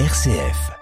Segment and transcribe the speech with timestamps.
[0.00, 0.74] RCF.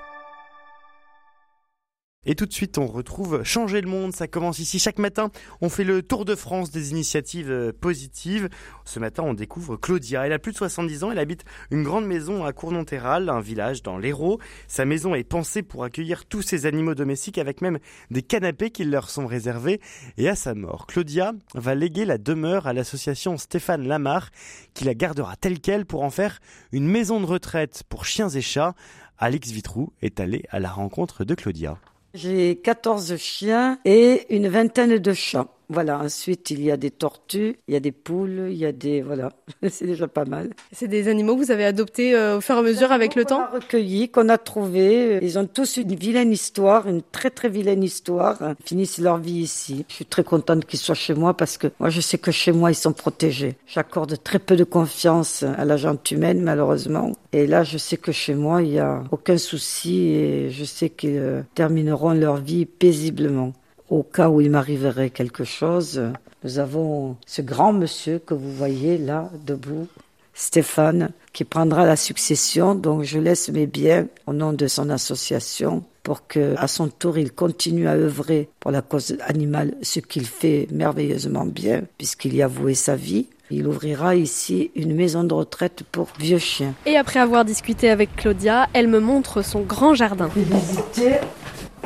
[2.24, 4.14] Et tout de suite, on retrouve Changer le monde.
[4.14, 5.32] Ça commence ici chaque matin.
[5.60, 8.48] On fait le tour de France des initiatives euh, positives.
[8.84, 10.24] Ce matin, on découvre Claudia.
[10.24, 11.10] Elle a plus de 70 ans.
[11.10, 14.38] Elle habite une grande maison à Cournonterral, un village dans l'Hérault.
[14.68, 17.80] Sa maison est pensée pour accueillir tous ses animaux domestiques avec même
[18.12, 19.80] des canapés qui leur sont réservés.
[20.16, 24.30] Et à sa mort, Claudia va léguer la demeure à l'association Stéphane Lamar
[24.74, 26.38] qui la gardera telle qu'elle pour en faire
[26.70, 28.76] une maison de retraite pour chiens et chats.
[29.22, 31.78] Alex Vitrou est allé à la rencontre de Claudia.
[32.12, 35.46] J'ai 14 chiens et une vingtaine de chats.
[35.72, 38.72] Voilà, ensuite il y a des tortues, il y a des poules, il y a
[38.72, 39.00] des...
[39.00, 39.32] Voilà,
[39.70, 40.50] c'est déjà pas mal.
[40.70, 43.24] C'est des animaux que vous avez adoptés euh, au fur et à mesure avec le
[43.24, 45.18] temps recueillis, qu'on a trouvés.
[45.22, 48.36] Ils ont tous une vilaine histoire, une très très vilaine histoire.
[48.60, 49.86] Ils finissent leur vie ici.
[49.88, 52.52] Je suis très contente qu'ils soient chez moi parce que moi je sais que chez
[52.52, 53.56] moi ils sont protégés.
[53.66, 57.12] J'accorde très peu de confiance à la gente humaine malheureusement.
[57.32, 60.90] Et là je sais que chez moi il n'y a aucun souci et je sais
[60.90, 63.54] qu'ils euh, termineront leur vie paisiblement
[63.92, 66.02] au cas où il m'arriverait quelque chose.
[66.44, 69.86] Nous avons ce grand monsieur que vous voyez là, debout,
[70.32, 72.74] Stéphane, qui prendra la succession.
[72.74, 77.18] Donc je laisse mes biens au nom de son association pour que, à son tour,
[77.18, 82.42] il continue à œuvrer pour la cause animale, ce qu'il fait merveilleusement bien, puisqu'il y
[82.42, 83.26] a voué sa vie.
[83.50, 86.74] Il ouvrira ici une maison de retraite pour vieux chiens.
[86.86, 90.30] Et après avoir discuté avec Claudia, elle me montre son grand jardin.
[90.34, 91.18] Visiter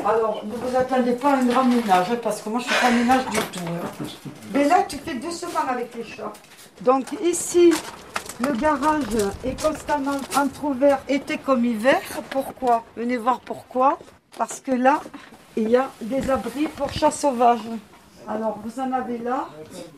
[0.07, 2.93] alors, ne vous attendez pas à un grand ménage, parce que moi je fais pas
[2.93, 3.61] ménage du tout.
[3.67, 4.07] Hein.
[4.53, 6.33] Mais là, tu fais doucement avec les chats.
[6.83, 7.73] Donc ici,
[8.41, 9.05] le garage
[9.45, 12.01] est constamment entrouvert, été comme hiver.
[12.31, 12.85] Pourquoi?
[12.97, 13.99] Venez voir pourquoi.
[14.37, 15.01] Parce que là,
[15.57, 17.61] il y a des abris pour chats sauvages.
[18.29, 19.47] Alors, vous en avez là,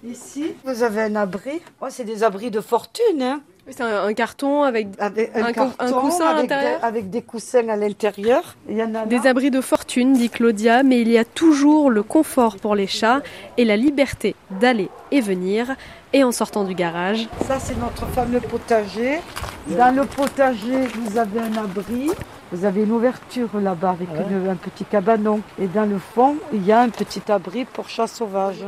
[0.04, 0.54] ici.
[0.64, 1.60] Vous avez un abri.
[1.80, 3.22] Oh, c'est des abris de fortune.
[3.22, 3.40] Hein.
[3.70, 7.10] C'est un, un, carton avec, avec un, un, carton, un coussin à avec des, avec
[7.10, 8.56] des coussins à l'intérieur.
[8.68, 9.30] Il y en a Des là.
[9.30, 13.20] abris de fortune, dit Claudia, mais il y a toujours le confort pour les chats
[13.58, 15.74] et la liberté d'aller et venir.
[16.14, 19.20] Et en sortant du garage, Ça, c'est notre fameux potager.
[19.66, 22.10] Dans le potager, vous avez un abri.
[22.50, 25.40] Vous avez une ouverture là-bas avec une- un petit cabanon.
[25.60, 28.64] Et dans le fond, il y a un petit abri pour chats sauvages.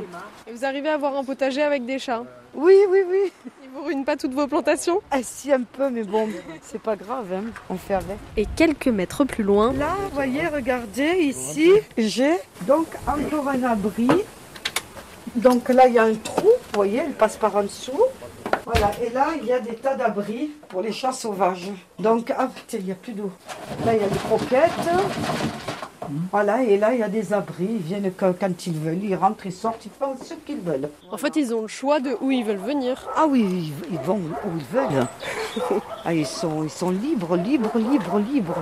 [0.46, 2.24] et vous arrivez à avoir un potager avec des chats?
[2.54, 3.32] Oui, oui, oui.
[3.72, 5.00] Vous ruinent pas toutes vos plantations?
[5.10, 6.28] Ah, si, un peu, mais bon,
[6.62, 7.26] c'est pas grave.
[7.32, 7.44] hein.
[7.68, 8.16] On fait avec.
[8.36, 14.08] Et quelques mètres plus loin, Là, vous voyez, regardez, ici, j'ai donc encore un abri.
[15.36, 18.00] Donc là, il y a un trou, vous voyez, il passe par en dessous.
[18.64, 21.70] Voilà, et là, il y a des tas d'abris pour les chats sauvages.
[21.98, 23.30] Donc, ah, tiens, il n'y a plus d'eau.
[23.86, 24.90] Là, il y a des croquettes.
[26.30, 27.68] Voilà, et là, il y a des abris.
[27.70, 30.88] Ils viennent quand, quand ils veulent, ils rentrent, ils sortent, ils font ce qu'ils veulent.
[31.10, 33.08] en fait, ils ont le choix de où ils veulent venir.
[33.16, 35.06] Ah oui, ils, ils vont où ils veulent.
[36.04, 38.56] Ah, ils sont, ils sont libres, libres, libres, libres.